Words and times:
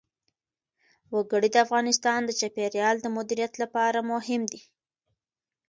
وګړي 1.13 1.49
د 1.53 1.57
افغانستان 1.65 2.19
د 2.25 2.31
چاپیریال 2.39 2.95
د 3.01 3.05
مدیریت 3.17 3.53
لپاره 3.63 3.99
مهم 4.11 4.41
دي. 4.51 4.61